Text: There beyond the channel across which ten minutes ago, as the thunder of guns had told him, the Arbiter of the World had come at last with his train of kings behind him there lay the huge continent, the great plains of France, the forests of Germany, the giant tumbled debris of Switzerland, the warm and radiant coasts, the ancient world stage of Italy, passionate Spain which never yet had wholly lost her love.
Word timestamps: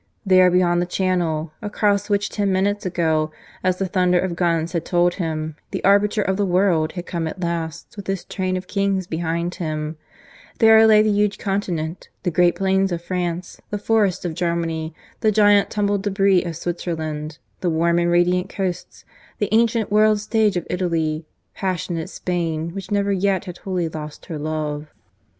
There 0.25 0.49
beyond 0.49 0.81
the 0.81 0.87
channel 0.87 1.53
across 1.61 2.09
which 2.09 2.31
ten 2.31 2.51
minutes 2.51 2.87
ago, 2.87 3.29
as 3.63 3.77
the 3.77 3.85
thunder 3.85 4.19
of 4.19 4.35
guns 4.35 4.71
had 4.71 4.83
told 4.83 5.13
him, 5.13 5.55
the 5.69 5.83
Arbiter 5.83 6.23
of 6.23 6.37
the 6.37 6.43
World 6.57 6.93
had 6.93 7.05
come 7.05 7.27
at 7.27 7.39
last 7.39 7.95
with 7.95 8.07
his 8.07 8.25
train 8.25 8.57
of 8.57 8.65
kings 8.65 9.05
behind 9.05 9.53
him 9.61 9.97
there 10.57 10.87
lay 10.87 11.03
the 11.03 11.11
huge 11.11 11.37
continent, 11.37 12.09
the 12.23 12.31
great 12.31 12.55
plains 12.55 12.91
of 12.91 13.03
France, 13.03 13.61
the 13.69 13.77
forests 13.77 14.25
of 14.25 14.33
Germany, 14.33 14.95
the 15.19 15.31
giant 15.31 15.69
tumbled 15.69 16.01
debris 16.01 16.43
of 16.45 16.57
Switzerland, 16.57 17.37
the 17.59 17.69
warm 17.69 17.99
and 17.99 18.09
radiant 18.09 18.49
coasts, 18.49 19.05
the 19.37 19.49
ancient 19.51 19.91
world 19.91 20.19
stage 20.19 20.57
of 20.57 20.65
Italy, 20.67 21.27
passionate 21.53 22.09
Spain 22.09 22.71
which 22.73 22.89
never 22.89 23.11
yet 23.11 23.45
had 23.45 23.59
wholly 23.59 23.87
lost 23.87 24.25
her 24.25 24.39
love. 24.39 24.87